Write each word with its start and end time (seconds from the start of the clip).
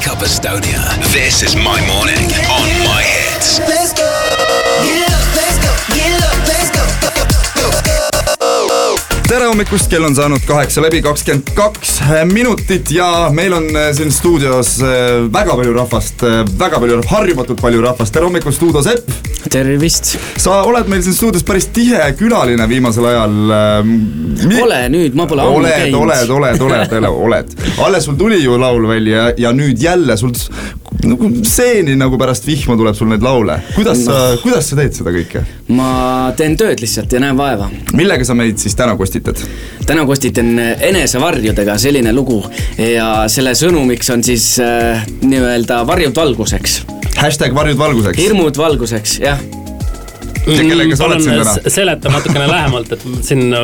Wake 0.00 0.08
Up 0.08 0.18
Estonia. 0.20 1.12
This 1.12 1.42
is 1.42 1.54
my 1.54 1.78
morning 1.86 2.24
on 2.48 2.68
my 2.88 3.02
hits. 3.02 3.58
Let's 3.58 3.92
go. 3.92 4.08
Get 4.86 5.09
tere 9.30 9.46
hommikust, 9.46 9.86
kell 9.86 10.02
on 10.02 10.14
saanud 10.16 10.42
kaheksa 10.42 10.82
läbi 10.82 10.98
kakskümmend 11.04 11.52
kaks 11.54 12.00
minutit 12.32 12.90
ja 12.90 13.28
meil 13.30 13.52
on 13.54 13.68
äh, 13.78 13.92
siin 13.94 14.10
stuudios 14.10 14.72
äh, 14.82 15.20
väga 15.30 15.54
palju 15.54 15.74
rahvast, 15.76 16.24
väga 16.58 16.80
palju, 16.82 16.96
harjumatult 17.06 17.62
palju 17.62 17.82
rahvast. 17.84 18.10
tere 18.14 18.26
hommikust, 18.26 18.62
Uudo 18.66 18.82
Sepp. 18.82 19.12
tervist. 19.50 20.16
sa 20.36 20.56
oled 20.66 20.90
meil 20.90 21.04
siin 21.06 21.14
stuudios 21.14 21.46
päris 21.46 21.68
tihe 21.70 22.08
külaline 22.18 22.66
viimasel 22.68 23.06
ajal. 23.12 23.38
ole 24.64 24.80
nüüd, 24.96 25.14
ma 25.14 25.28
pole 25.30 25.46
ammu 25.46 25.60
oled, 25.60 25.76
käinud. 25.76 26.00
oled, 26.00 26.34
oled, 26.38 26.66
oled, 26.66 26.98
oled, 26.98 27.10
oled. 27.28 27.54
alles 27.86 28.10
sul 28.10 28.18
tuli 28.18 28.42
ju 28.42 28.58
laul 28.58 28.88
välja 28.90 29.30
ja 29.38 29.54
nüüd 29.54 29.78
jälle 29.78 30.18
sul 30.18 30.34
nagu 31.06 31.30
seeni 31.46 31.96
nagu 31.98 32.18
pärast 32.20 32.46
vihma 32.48 32.76
tuleb 32.78 32.96
sul 32.98 33.10
neid 33.12 33.24
laule. 33.24 33.60
kuidas 33.74 34.04
sa, 34.06 34.18
kuidas 34.42 34.70
sa 34.70 34.78
teed 34.78 34.96
seda 34.96 35.14
kõike? 35.14 35.44
ma 35.76 35.90
teen 36.38 36.56
tööd 36.60 36.82
lihtsalt 36.82 37.12
ja 37.12 37.22
näen 37.22 37.38
vaeva. 37.38 37.70
millega 37.96 38.26
sa 38.26 38.36
meid 38.38 38.60
siis 38.62 38.76
täna 38.78 38.96
kostitad? 39.00 39.40
täna 39.86 40.04
kostitan 40.08 40.52
enesevarjudega 40.58 41.78
selline 41.80 42.14
lugu 42.16 42.42
ja 42.78 43.28
selle 43.32 43.54
sõnumiks 43.58 44.12
on 44.14 44.24
siis 44.26 44.52
äh, 44.64 45.06
nii-öelda 45.22 45.82
varjud 45.88 46.16
valguseks. 46.16 46.82
hashtag 47.16 47.56
varjud 47.56 47.80
valguseks. 47.80 48.20
hirmud 48.20 48.60
valguseks, 48.60 49.18
jah 49.24 49.40
ja 50.46 50.64
kellega 50.64 50.96
sa 50.96 51.06
oled 51.06 51.22
siin 51.22 51.34
täna? 51.36 51.54
Mm, 51.54 51.72
seleta 51.74 52.12
natukene 52.12 52.46
lähemalt, 52.48 52.92
et 52.96 53.04
siin 53.26 53.54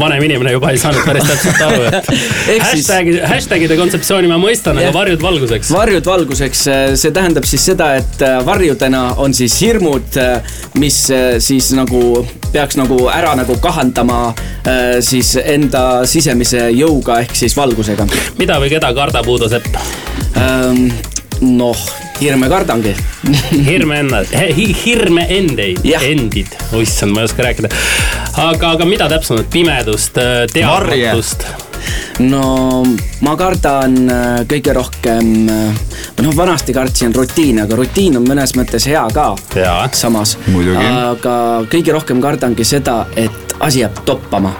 vanem 0.00 0.24
inimene 0.26 0.52
juba 0.56 0.72
ei 0.74 0.80
saanud 0.80 1.04
päris 1.06 1.26
täpselt 1.30 1.62
aru, 1.66 1.82
et 1.88 2.10
hashtag'i, 2.66 3.16
hashtag'ide 3.32 3.78
kontseptsiooni 3.80 4.30
ma 4.30 4.38
mõistan, 4.40 4.78
aga 4.80 4.92
varjud 4.94 5.22
valguseks. 5.24 5.72
varjud 5.74 6.10
valguseks, 6.12 6.64
see 7.00 7.14
tähendab 7.16 7.48
siis 7.48 7.66
seda, 7.72 7.92
et 8.00 8.24
äh, 8.26 8.38
varjudena 8.46 9.04
on 9.22 9.34
siis 9.36 9.56
hirmud, 9.62 10.20
mis 10.80 11.00
äh, 11.14 11.36
siis 11.42 11.72
nagu 11.76 12.02
peaks 12.52 12.78
nagu 12.80 13.00
ära 13.12 13.34
nagu 13.38 13.58
kahandama 13.62 14.20
äh, 14.30 14.98
siis 15.04 15.34
enda 15.42 16.04
sisemise 16.08 16.68
jõuga 16.76 17.20
ehk 17.24 17.36
siis 17.36 17.56
valgusega. 17.56 18.08
mida 18.38 18.60
või 18.62 18.72
keda 18.72 18.92
kardab 18.96 19.28
Uudo 19.28 19.48
Sepp? 19.50 19.72
noh, 21.40 21.80
hirme 22.20 22.48
kardangi. 22.48 22.94
hirme 23.68 24.00
ennast, 24.04 24.34
hirme 24.84 25.26
endeid, 25.38 25.84
endid, 26.00 26.56
issand, 26.80 27.14
ma 27.14 27.22
ei 27.22 27.30
oska 27.30 27.46
rääkida. 27.46 27.70
aga, 28.46 28.72
aga 28.76 28.88
mida 28.88 29.08
täpsemalt, 29.12 29.48
pimedust, 29.52 30.18
teadmatust? 30.52 31.46
no 32.24 32.82
ma 33.22 33.34
kardan 33.38 33.96
äh, 34.10 34.38
kõige 34.48 34.72
rohkem, 34.76 35.34
noh 35.46 36.36
vanasti 36.36 36.74
kartsin 36.76 37.14
rutiini, 37.14 37.62
aga 37.66 37.76
rutiin 37.78 38.16
on 38.20 38.26
mõnes 38.28 38.56
mõttes 38.58 38.88
hea 38.88 39.04
ka 39.14 39.32
samas. 39.96 40.36
Muidugi. 40.48 40.86
aga 40.86 41.36
kõige 41.72 41.94
rohkem 41.96 42.22
kardangi 42.24 42.64
seda, 42.64 43.04
et 43.16 43.56
asi 43.60 43.84
jääb 43.84 44.04
toppama. 44.08 44.54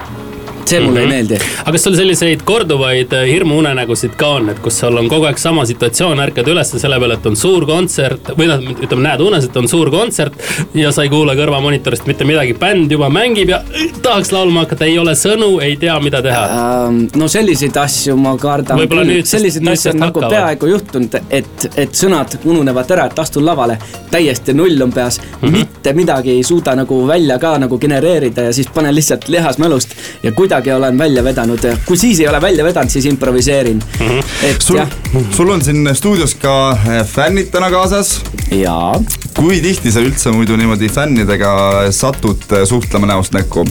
See 0.69 0.81
mulle 0.81 1.01
mm 1.01 1.07
-hmm. 1.07 1.13
ei 1.13 1.23
meeldi. 1.23 1.39
aga 1.61 1.73
kas 1.73 1.85
sul 1.85 1.97
selliseid 1.97 2.43
korduvaid 2.45 3.13
äh, 3.13 3.27
hirmuunenägusid 3.31 4.17
ka 4.17 4.29
on, 4.39 4.49
et 4.51 4.59
kus 4.59 4.79
sul 4.79 4.97
on 4.97 5.09
kogu 5.09 5.25
aeg 5.25 5.39
sama 5.39 5.65
situatsioon, 5.67 6.21
ärkad 6.21 6.49
üles 6.49 6.75
selle 6.77 6.99
peale, 6.99 7.15
et 7.15 7.27
on 7.27 7.37
suur 7.37 7.67
kontsert 7.67 8.33
või 8.39 8.49
noh, 8.51 8.61
ütleme, 8.83 9.03
näed 9.09 9.21
unes, 9.21 9.45
et 9.45 9.57
on 9.57 9.69
suur 9.69 9.91
kontsert 9.91 10.35
ja 10.75 10.93
sa 10.93 11.03
ei 11.03 11.09
kuule 11.09 11.37
kõrvamonitorist 11.37 12.07
mitte 12.07 12.25
midagi, 12.25 12.55
bänd 12.55 12.93
juba 12.93 13.09
mängib 13.09 13.49
ja 13.49 13.63
äh, 13.63 13.89
tahaks 14.03 14.33
laulma 14.33 14.67
hakata, 14.67 14.85
ei 14.85 14.99
ole 14.99 15.15
sõnu, 15.15 15.61
ei 15.63 15.77
tea, 15.77 15.99
mida 16.01 16.23
teha. 16.23 16.45
Ähm, 16.47 17.03
no 17.17 17.29
selliseid 17.29 17.77
asju 17.77 18.17
ma 18.17 18.37
kardan 18.37 18.79
Võib-olla 18.79 19.07
küll, 19.09 19.25
selliseid 19.25 19.69
asju 19.69 19.95
on 19.95 20.05
nagu 20.07 20.21
peaaegu 20.29 20.67
juhtunud, 20.75 21.19
et, 21.31 21.69
et 21.77 21.93
sõnad 21.95 22.39
ununevad 22.45 22.91
ära, 22.91 23.07
et 23.07 23.19
astun 23.19 23.45
lavale, 23.47 23.79
täiesti 24.11 24.55
null 24.55 24.83
on 24.83 24.93
peas 24.93 25.21
mm, 25.21 25.47
Mhm. 25.47 25.55
-hmm. 25.55 25.59
mitte 25.59 25.93
midagi 25.93 26.31
ei 26.31 26.43
suuda 26.43 26.75
nagu 26.75 27.07
välja 27.07 27.39
ka 27.39 27.59
nagu 27.59 27.79
genereerida 27.79 28.43
ja 28.43 28.53
siis 28.53 28.67
panen 28.75 28.95
lihtsalt 28.95 29.29
lihasmälust 29.29 29.91
ja 30.23 30.33
kuidagi 30.57 30.73
olen 30.73 30.99
välja 30.99 31.25
vedanud 31.25 31.65
kui 31.87 31.97
siis 31.97 32.21
ei 32.21 32.29
ole 32.29 32.41
välja 32.41 32.65
vedanud, 32.65 32.91
siis 32.91 33.05
improviseerin 33.07 33.83
mm. 34.01 34.09
-hmm. 34.09 34.25
et 34.51 34.63
sul 34.63 34.77
jah,, 34.77 34.89
sul 35.31 35.51
on 35.51 35.63
siin 35.63 35.91
stuudios 35.95 36.35
ka 36.35 36.71
äh, 36.71 37.07
fännid 37.07 37.51
täna 37.53 37.71
kaasas. 37.71 38.21
jaa 38.51 39.01
kui 39.37 39.61
tihti 39.61 39.93
sa 39.93 40.01
üldse 40.01 40.33
muidu 40.33 40.57
niimoodi 40.57 40.89
fännidega 40.89 41.53
satud 41.93 42.49
äh, 42.53 42.65
suhtlema 42.65 43.07
näost 43.07 43.33
näkku? 43.37 43.67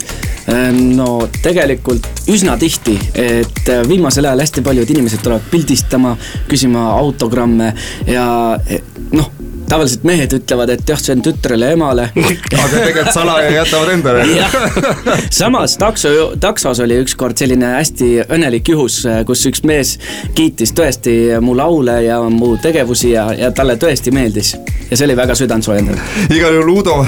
no 0.95 1.27
tegelikult 1.41 2.05
üsna 2.29 2.57
tihti, 2.57 2.99
et 3.13 3.69
äh, 3.69 3.81
viimasel 3.87 4.27
ajal 4.29 4.43
hästi 4.43 4.61
paljud 4.61 4.89
inimesed 4.93 5.23
tulevad 5.25 5.47
pildistama, 5.51 6.13
küsima 6.49 6.91
autogramme 6.99 7.71
ja 8.05 8.27
eh, 8.69 8.83
noh, 9.11 9.31
tavaliselt 9.69 10.03
mehed 10.07 10.33
ütlevad, 10.37 10.71
et 10.73 10.89
jah, 10.89 10.99
see 11.01 11.15
on 11.15 11.23
tütrele 11.25 11.71
emale. 11.75 12.09
aga 12.55 12.67
tegelikult 12.71 13.11
salaja 13.13 13.51
jätavad 13.55 13.93
endale. 13.93 14.25
samas 15.39 15.77
takso, 15.81 16.11
taksos 16.41 16.81
oli 16.83 16.99
ükskord 17.03 17.37
selline 17.39 17.75
hästi 17.77 18.09
õnnelik 18.25 18.71
juhus, 18.73 19.01
kus 19.27 19.45
üks 19.49 19.65
mees 19.67 19.95
kiitis 20.37 20.73
tõesti 20.75 21.15
mu 21.43 21.55
laule 21.57 21.99
ja 22.05 22.21
mu 22.29 22.55
tegevusi 22.61 23.13
ja, 23.15 23.27
ja 23.37 23.51
talle 23.55 23.77
tõesti 23.81 24.13
meeldis. 24.15 24.55
ja 24.89 24.97
see 24.97 25.05
oli 25.07 25.17
väga 25.17 25.35
südantsoojendav. 25.35 26.01
igal 26.29 26.59
juhul 26.59 26.73
Uudo, 26.75 26.99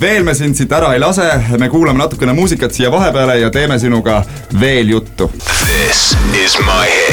veel 0.00 0.24
me 0.24 0.34
sind 0.34 0.56
siit 0.56 0.72
ära 0.72 0.94
ei 0.94 1.02
lase, 1.02 1.28
me 1.58 1.68
kuulame 1.68 1.98
natukene 2.02 2.32
muusikat 2.36 2.72
siia 2.72 2.92
vahepeale 2.92 3.38
ja 3.40 3.50
teeme 3.50 3.78
sinuga 3.78 4.22
veel 4.60 4.94
juttu. 4.96 5.30
This 5.64 6.14
is 6.44 6.58
my 6.64 6.86
hits. 6.88 7.03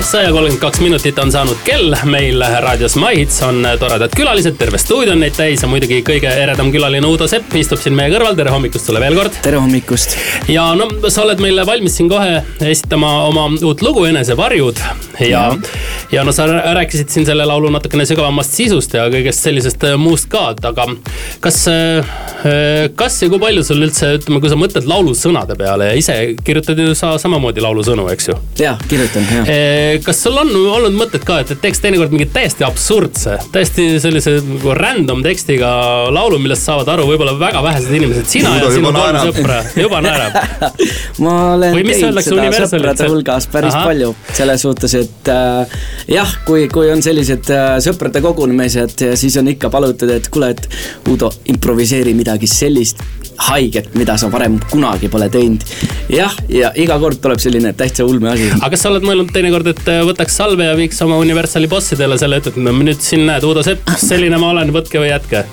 Kaheksa 0.00 0.22
ja 0.22 0.32
kolmkümmend 0.32 0.60
kaks 0.60 0.80
minutit 0.80 1.18
on 1.18 1.32
saanud 1.32 1.58
kell 1.64 1.92
meil 2.08 2.40
raadios 2.64 2.94
My 2.96 3.10
Hits 3.18 3.42
on 3.44 3.66
toredad 3.80 4.14
külalised, 4.16 4.56
terve 4.56 4.78
stuudio 4.80 5.12
on 5.12 5.20
neid 5.20 5.36
täis 5.36 5.60
ja 5.60 5.68
muidugi 5.68 5.98
kõige 6.06 6.30
eredam 6.40 6.70
külaline 6.72 7.04
Uudo 7.04 7.28
Sepp 7.28 7.52
istub 7.60 7.82
siin 7.82 7.98
meie 7.98 8.08
kõrval, 8.14 8.32
tere 8.38 8.54
hommikust 8.54 8.88
sulle 8.88 9.02
veel 9.04 9.18
kord. 9.18 9.36
tere 9.44 9.60
hommikust. 9.60 10.16
ja 10.48 10.70
no 10.72 10.88
sa 11.08 11.26
oled 11.26 11.44
meile 11.44 11.68
valmis 11.68 12.00
siin 12.00 12.08
kohe 12.08 12.40
esitama 12.64 13.12
oma 13.28 13.50
uut 13.60 13.84
lugu 13.84 14.08
Enesevarjud 14.08 14.80
ja, 15.28 15.44
ja 16.12 16.24
no 16.26 16.32
sa 16.34 16.46
rääkisid 16.48 17.12
siin 17.12 17.26
selle 17.28 17.46
laulu 17.48 17.70
natukene 17.72 18.06
sügavamast 18.08 18.56
sisust 18.56 18.94
ja 18.96 19.06
kõigest 19.12 19.46
sellisest 19.46 19.84
äh, 19.88 19.96
muust 20.00 20.30
ka, 20.32 20.50
aga 20.70 20.86
kas, 21.44 21.62
kas 22.96 23.18
ja 23.22 23.30
kui 23.32 23.40
palju 23.42 23.64
sul 23.66 23.84
üldse, 23.84 24.14
ütleme, 24.18 24.40
kui 24.42 24.52
sa 24.52 24.58
mõtled 24.60 24.88
laulu 24.88 25.14
sõnade 25.18 25.56
peale 25.58 25.90
ja 25.90 25.98
ise 25.98 26.16
kirjutad 26.44 26.78
ju 26.80 26.94
sa 26.98 27.12
samamoodi 27.20 27.64
laulusõnu, 27.64 28.06
eks 28.14 28.30
ju 28.30 28.36
jah, 28.60 28.80
kirjutan, 28.90 29.26
jah. 29.40 29.50
kas 30.04 30.22
sul 30.24 30.38
on 30.40 30.52
olnud 30.56 30.96
mõtet 30.98 31.24
ka, 31.26 31.40
et, 31.44 31.54
et 31.54 31.62
teeks 31.62 31.82
teinekord 31.84 32.14
mingi 32.14 32.28
täiesti 32.32 32.66
absurdse, 32.66 33.38
täiesti 33.54 33.90
sellise 34.02 34.38
nagu 34.44 34.74
random 34.76 35.24
tekstiga 35.24 35.70
laulu, 36.12 36.40
millest 36.42 36.66
saavad 36.66 36.88
aru 36.94 37.06
võib-olla 37.10 37.36
väga 37.40 37.62
vähesed 37.64 37.94
inimesed, 37.98 38.28
sina 38.30 38.54
ja 38.58 38.70
sinu 38.72 38.92
kolm 38.94 39.20
sõpra, 39.28 39.60
juba 39.78 40.02
naerab. 40.04 40.38
ma 41.24 41.36
olen 41.56 41.76
teinud 41.76 42.20
seda 42.24 42.40
Universalilt, 42.40 42.70
sõprade 42.72 43.10
hulgas 43.10 43.48
päris. 43.50 43.74
Aha. 43.74 43.86
palju, 43.90 44.14
selles 44.36 44.64
suhtes, 44.66 44.94
et 45.00 45.09
äh, 45.30 45.78
jah, 46.10 46.34
kui, 46.46 46.66
kui 46.72 46.90
on 46.92 47.02
sellised 47.04 47.50
äh, 47.54 47.76
sõprade 47.84 48.22
kogunemised, 48.24 49.06
siis 49.20 49.38
on 49.40 49.50
ikka 49.52 49.70
palutud, 49.72 50.10
et 50.14 50.28
kuule, 50.32 50.52
et 50.54 50.68
Uudo, 51.10 51.30
improviseeri 51.50 52.14
midagi 52.14 52.48
sellist 52.50 53.02
haiget, 53.40 53.94
mida 53.94 54.16
sa 54.20 54.28
varem 54.32 54.58
kunagi 54.70 55.08
pole 55.08 55.28
teinud. 55.32 55.64
jah, 56.10 56.34
ja 56.48 56.72
iga 56.76 56.98
kord 57.00 57.20
tuleb 57.22 57.40
selline 57.40 57.72
täitsa 57.78 58.04
ulme 58.04 58.30
asi. 58.32 58.48
aga 58.50 58.70
kas 58.74 58.84
sa 58.84 58.90
oled 58.90 59.06
mõelnud 59.06 59.30
teinekord, 59.32 59.70
et 59.72 59.88
äh, 59.88 60.00
võtaks 60.06 60.36
salve 60.42 60.66
ja 60.66 60.74
viiks 60.76 61.00
oma 61.06 61.18
Universali 61.22 61.70
bossidele 61.70 62.18
selle, 62.20 62.40
et, 62.40 62.50
et 62.50 62.58
no 62.60 62.74
nüüd 62.76 63.00
siin 63.04 63.24
näed, 63.28 63.46
Uudo 63.46 63.64
Sepp, 63.66 63.88
selline 64.02 64.38
ma 64.40 64.50
olen, 64.54 64.72
võtke 64.74 65.00
või 65.00 65.12
jätke. 65.12 65.44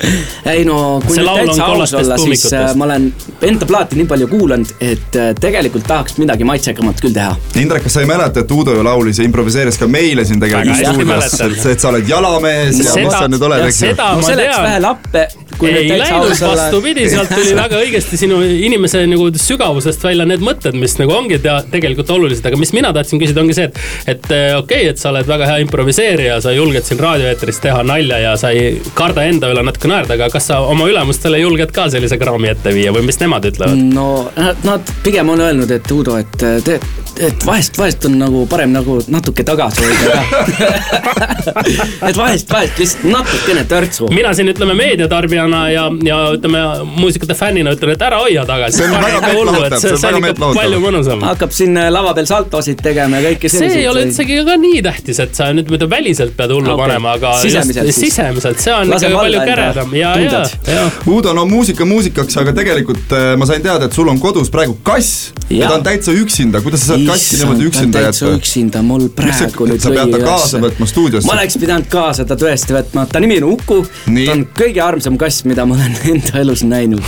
ei 0.51 0.65
no, 0.67 0.99
kui 1.05 1.15
See 1.15 1.23
nüüd 1.23 1.43
täitsa 1.43 1.69
aus 1.71 1.95
olla, 2.01 2.19
siis 2.23 2.47
äh, 2.51 2.73
ma 2.75 2.89
olen 2.89 3.09
enda 3.47 3.69
plaati 3.69 3.99
nii 4.01 4.09
palju 4.09 4.29
kuulanud, 4.33 4.75
et 4.81 5.19
äh, 5.19 5.31
tegelikult 5.39 5.87
tahaks 5.87 6.19
midagi 6.21 6.47
maitsekamat 6.47 7.03
küll 7.03 7.15
teha. 7.15 7.37
Indrek, 7.61 7.87
kas 7.87 7.97
sa 7.97 8.03
ei 8.03 8.09
mäleta, 8.09 8.43
et 8.43 8.51
Uudo 8.51 8.75
ju 8.75 8.83
laulis 8.85 9.21
ja 9.21 9.27
improviseeris 9.47 9.79
ka 9.79 9.87
meile 9.87 10.25
siin 10.27 10.41
tegelikult 10.41 10.77
stuudios, 10.77 11.35
et, 11.39 11.65
et 11.71 11.81
sa 11.81 11.91
oled 11.91 12.07
jalamees 12.09 12.79
ja 12.83 12.95
mis 12.99 13.13
sa 13.15 13.27
nüüd 13.31 13.43
oled, 13.47 13.65
eks 13.67 13.81
ju. 13.81 13.91
seda 13.93 14.07
no 14.17 14.25
see 14.25 14.37
läks 14.39 14.59
vähe 14.65 14.81
lappe, 14.83 15.23
ei 15.67 15.91
läinud, 15.93 16.33
vastupidi, 16.43 17.05
sealt 17.11 17.31
tuli 17.31 17.55
väga 17.63 17.79
õigesti 17.85 18.19
sinu 18.19 18.41
inimese 18.43 19.05
nagu 19.09 19.29
sügavusest 19.39 20.03
välja 20.03 20.27
need 20.29 20.43
mõtted, 20.45 20.75
mis 20.77 20.97
nagu 20.99 21.15
ongi 21.15 21.39
tegelikult 21.41 22.11
olulised, 22.17 22.45
aga 22.49 22.59
mis 22.59 22.73
mina 22.75 22.91
tahtsin 22.95 23.21
küsida, 23.21 23.43
ongi 23.43 23.55
see, 23.57 23.69
et, 23.69 23.81
et 24.15 24.29
eh, 24.35 24.51
okei 24.57 24.83
okay,, 24.83 24.91
et 24.91 25.01
sa 25.01 25.11
oled 25.13 25.29
väga 25.29 25.49
hea 25.51 25.63
improviseerija, 25.65 26.39
sa 26.43 26.53
julged 26.55 26.87
siin 26.87 27.01
raadioeetris 27.01 27.61
teha 27.63 27.81
nalja 27.87 28.19
ja 28.25 28.35
sa 28.39 28.51
ei 28.55 28.75
karda 28.97 29.25
enda 29.29 29.51
üle 29.53 29.63
natuke 29.65 29.91
naerda, 29.91 30.17
aga 30.19 30.29
kas 30.33 30.51
sa 30.51 30.59
oma 30.67 30.89
ülemustele 30.91 31.41
julged 31.41 31.73
ka 31.75 31.87
sellise 31.93 32.19
kraami 32.19 32.51
ette 32.51 32.75
viia 32.75 32.93
või 32.95 33.07
mis 33.07 33.21
nemad 33.23 33.47
ütlevad? 33.51 33.87
no 33.95 34.09
nad- 34.37 34.63
nad 34.67 34.95
pigem 35.05 35.29
on 35.31 35.41
öelnud, 35.47 35.71
et 35.71 35.91
Uudo, 35.95 36.17
et 36.19 36.43
äh, 36.43 36.59
tee, 36.65 36.79
et 37.19 37.45
vahest, 37.45 37.77
vahest 37.77 38.05
on 38.05 38.17
nagu 38.19 38.43
parem 38.49 38.71
nagu 38.73 38.97
natuke 39.11 39.43
tagasi 39.47 39.83
hoida 39.83 40.13
ka. 40.13 41.63
et 42.09 42.17
vahest, 42.17 42.49
vahest 42.51 42.81
lihtsalt 42.81 43.05
natukene 43.11 43.63
törtsu. 43.69 44.09
mina 44.13 44.33
siin 44.37 44.51
ütleme 44.51 44.75
meediatarbijana 44.77 45.61
ja, 45.71 45.85
ja 46.05 46.19
ütleme 46.35 46.63
muusikute 46.97 47.37
fännina 47.37 47.73
ütlen, 47.75 47.93
et 47.95 48.05
ära 48.07 48.21
hoia 48.23 48.45
tagasi. 48.47 48.77
See 48.77 48.87
on 48.89 48.95
väga 49.01 49.21
meeltlohutav, 49.25 49.79
see 49.81 49.93
on 49.95 50.03
väga 50.03 50.21
meeltlohutav. 50.27 50.61
palju 50.61 50.81
mõnusam. 50.83 51.25
hakkab 51.31 51.55
siin 51.57 51.77
äh, 51.81 51.89
lava 51.93 52.13
peal 52.17 52.29
saltosid 52.29 52.83
tegema 52.85 53.21
ja 53.21 53.31
kõike 53.31 53.51
see 53.53 53.71
ei 53.81 53.87
ole 53.89 54.05
üldsegi 54.07 54.39
ka 54.47 54.57
nii 54.61 54.83
tähtis, 54.85 55.21
et 55.23 55.35
sa 55.37 55.49
nüüd 55.55 55.71
mida 55.73 55.89
väliselt 55.89 56.37
pead 56.37 56.53
hullu 56.53 56.73
Okei. 56.73 56.83
panema, 56.85 57.15
aga 57.17 57.33
Sisemiselt 57.41 57.89
just 57.89 58.05
sisemiselt, 58.05 58.61
see 58.61 58.75
on 58.75 58.93
ikka 58.93 59.13
palju 59.15 59.43
käredam 59.47 59.95
ja, 59.97 60.13
ja 60.21 60.43
ja. 60.67 60.85
Uudo, 61.09 61.33
no 61.37 61.45
muusika 61.49 61.85
musikaks, 61.87 62.37
aga 62.41 62.53
tegelikult 62.57 63.15
äh, 63.15 63.33
ma 63.39 63.49
sain 63.49 63.63
teada, 63.63 63.89
et 63.89 63.97
sul 63.97 64.09
on 64.11 64.19
kodus 64.21 64.51
praegu 64.53 64.77
kass 64.85 65.31
ja, 65.49 65.67
ta 65.69 65.77
on 65.79 65.85
täitsa 65.85 66.15
üksinda, 66.17 66.61
kuidas 66.65 66.83
sa 66.85 66.93
saad 66.93 67.05
kassi 67.07 67.39
niimoodi 67.41 67.67
üksinda 67.69 68.03
täitsa 68.07 68.25
jätta? 68.25 68.39
üksinda, 68.41 68.83
mul 68.85 69.07
praegu 69.15 69.69
nüüd 69.69 69.83
sa 69.83 69.93
pead 69.93 70.13
ta 70.13 70.21
lõi 70.21 70.27
kaasa 70.27 70.61
võtma 70.63 70.89
stuudiosse. 70.89 71.29
ma 71.29 71.37
oleks 71.37 71.59
pidanud 71.61 71.89
kaasa 71.91 72.27
ta 72.27 72.39
tõesti 72.39 72.75
võtma, 72.77 73.07
ta 73.11 73.23
nimi 73.23 73.39
on 73.41 73.49
Uku. 73.57 73.81
Ta 74.07 74.33
on 74.33 74.45
kõige 74.57 74.83
armsam 74.83 75.17
kass, 75.19 75.45
mida 75.47 75.65
ma 75.65 75.77
olen 75.77 75.97
enda 76.13 76.41
elus 76.43 76.65
näinud 76.67 77.03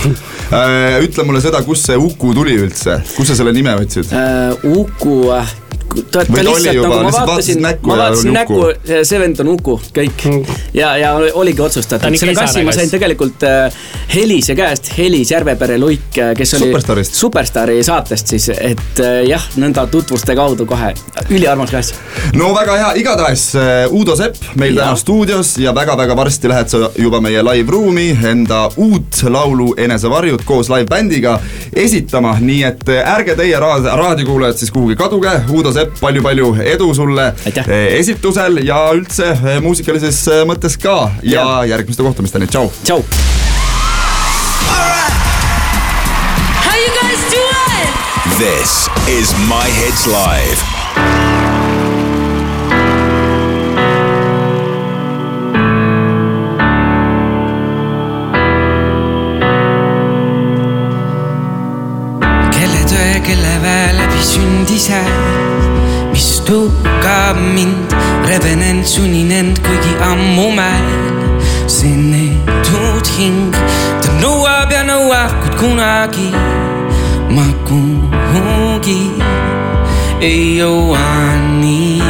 Äh, 0.50 0.98
ütle 1.04 1.22
mulle 1.28 1.42
seda, 1.44 1.60
kust 1.62 1.86
see 1.86 1.98
Uku 2.00 2.32
tuli 2.34 2.56
üldse, 2.58 2.96
kust 3.14 3.30
sa 3.30 3.36
selle 3.38 3.52
nime 3.54 3.76
võtsid? 3.78 4.10
uh,. 4.10 4.70
Uku 4.80 5.30
äh, 5.36 5.52
ta, 6.10 6.24
ta 6.24 6.44
lihtsalt 6.44 6.74
juba, 6.74 6.88
nagu 6.88 7.04
ma 7.04 7.26
vaatasin 7.26 7.62
ma 7.62 7.70
ja 7.70 7.98
vaatasin 8.02 8.30
oli 8.30 8.36
näkku 8.38 8.60
see 9.02 9.20
vend 9.20 9.40
on 9.44 9.48
Uku, 9.54 9.76
kõik. 9.94 10.26
ja, 10.74 10.94
ja 10.96 11.14
oligi 11.34 11.60
Ta 11.60 11.66
otsustatud 11.66 12.16
selle 12.16 12.34
kassi 12.34 12.62
ma 12.64 12.72
sain 12.72 12.90
tegelikult 12.90 13.42
äh, 13.44 13.80
Helise 14.14 14.54
käest, 14.58 14.90
Helis 14.98 15.30
Järvepere 15.30 15.78
Luik, 15.78 16.08
kes 16.36 16.54
oli 16.54 16.68
Superstaarist. 16.70 17.14
Superstaari 17.14 17.82
saatest 17.84 18.32
siis, 18.32 18.48
et 18.54 19.02
äh, 19.02 19.20
jah, 19.28 19.44
nõnda 19.60 19.84
tutvuste 19.90 20.34
kaudu 20.38 20.66
kohe, 20.68 20.92
üliarmas 21.30 21.72
kass. 21.74 21.94
no 22.34 22.52
väga 22.56 22.76
hea, 22.80 22.90
igatahes 23.02 23.44
äh, 23.58 23.84
Uudo 23.90 24.16
Sepp 24.18 24.38
meil 24.60 24.76
Jaa. 24.76 24.90
täna 24.90 25.00
stuudios 25.00 25.56
ja 25.60 25.74
väga-väga 25.76 26.16
varsti 26.16 26.50
lähed 26.50 26.72
sa 26.72 26.90
juba 26.98 27.20
meie 27.20 27.42
live-ruumi 27.46 28.08
enda 28.32 28.66
uut 28.76 29.22
laulu 29.28 29.74
Enesevarjud 29.78 30.44
koos 30.48 30.70
live-bändiga 30.72 31.38
esitama, 31.76 32.36
nii 32.40 32.62
et 32.70 32.88
äh, 32.88 33.14
ärge 33.14 33.36
teie 33.38 33.60
raad-, 33.60 33.90
raadiokuulajad 34.02 34.58
siis 34.60 34.70
kuhugi 34.74 34.96
kaduge, 34.98 35.32
Uudo 35.50 35.72
Sepp, 35.72 35.79
palju-palju 36.00 36.54
edu 36.74 36.94
sulle 36.94 37.32
Aitäh. 37.46 37.68
äh, 37.68 37.98
esitusel 37.98 38.62
ja 38.66 38.80
üldse 38.94 39.32
äh, 39.34 39.60
muusikalises 39.62 40.22
äh, 40.28 40.44
mõttes 40.48 40.78
ka 40.80 41.10
ja 41.22 41.40
Jaa. 41.40 41.64
järgmiste 41.74 42.02
kohtumisteni, 42.02 42.46
tšau. 42.46 42.70
tšau. 42.84 43.02
This 48.40 48.88
is 49.06 49.34
My 49.48 49.68
Hits 49.68 50.06
Live. 50.06 50.64
kelle 63.30 63.62
väe 63.62 63.92
läbi 63.94 64.22
sündis 64.24 64.88
hääl, 64.90 65.49
tõukab 66.50 67.38
mind, 67.54 67.92
rebenen, 68.26 68.80
sunnin 68.82 69.30
end, 69.30 69.58
kuigi 69.62 69.92
ammu 70.02 70.48
mäel. 70.50 70.88
see 71.70 71.94
neetud 71.94 73.06
hing, 73.14 73.54
ta 74.02 74.10
nõuab 74.18 74.72
ja 74.74 74.80
nõuab, 74.82 75.36
kuid 75.44 75.54
kunagi 75.60 76.30
ma 77.30 77.44
kuhugi 77.68 79.12
ei 80.18 80.58
jõua 80.58 81.04
nii. 81.60 82.02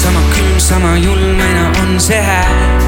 sama 0.00 0.24
külm, 0.34 0.58
sama 0.58 0.96
julm 0.98 1.44
aina 1.46 1.68
on 1.84 1.94
see 2.02 2.18
hääl, 2.18 2.82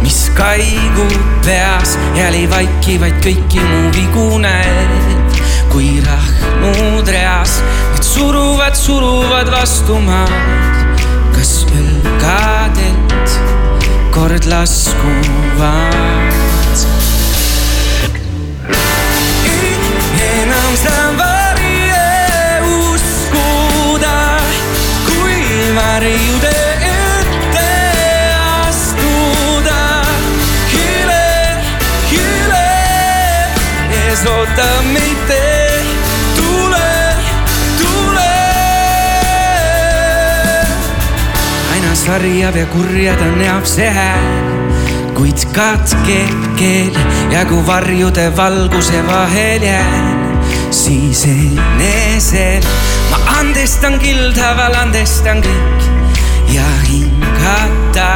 mis 0.00 0.22
kaigub 0.38 1.20
peas, 1.44 1.98
hääl 2.16 2.40
ei 2.40 2.48
vaiki, 2.48 2.96
vaid 3.04 3.20
kõiki 3.28 3.60
mu 3.60 3.84
vigu 3.92 4.30
näeb. 4.40 5.23
Kui 5.74 6.00
rahnud 6.06 7.08
reas, 7.10 7.58
need 7.92 8.04
suruvad, 8.06 8.76
suruvad 8.78 9.48
vastu 9.50 9.96
maad, 10.06 11.02
kas 11.34 11.64
õlgadelt 11.66 13.34
kord 14.14 14.46
laskuvad. 14.46 16.30
enam 20.28 20.70
saan 20.84 21.18
varje 21.18 22.06
uskuda, 22.78 24.18
kui 25.10 25.42
varjude 25.80 26.54
ette 34.54 35.13
sarjab 42.04 42.56
ja 42.56 42.66
kurja 42.68 43.14
ta 43.16 43.26
näeb 43.38 43.64
see 43.68 43.88
hääl 43.88 45.14
kuid 45.16 45.40
katkeb 45.56 46.42
keel 46.58 46.98
ja 47.32 47.44
kui 47.48 47.62
varjude 47.66 48.26
valguse 48.36 49.00
vahel 49.06 49.64
jään, 49.64 50.42
siis 50.70 51.24
enesel 51.30 52.66
ma 53.10 53.22
andestan 53.38 53.96
kildaval, 54.02 54.76
andestan 54.82 55.40
kõik 55.46 55.88
ja 56.52 56.68
hingata 56.90 58.12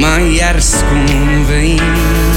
ma 0.00 0.16
järsku 0.32 1.02
võin. 1.50 2.31